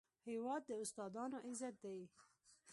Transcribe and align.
هېواد 0.27 0.61
د 0.67 0.71
استادانو 0.83 1.37
عزت 1.47 1.75
دی. 1.83 1.99